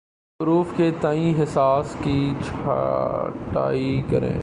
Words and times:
حروف 0.39 0.67
کے 0.77 0.89
تئیں 1.01 1.33
حساس 1.41 1.95
کی 2.03 2.33
چھٹائی 2.45 4.01
کریں 4.09 4.37